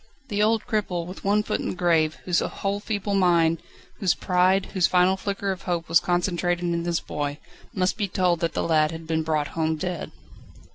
[0.29, 3.61] The old cripple, with one foot in the grave, whose whole feeble mind,
[3.99, 7.37] whose pride, whose final flicker of hope was concentrated in his boy,
[7.71, 10.11] must be told that the lad had been brought home dead.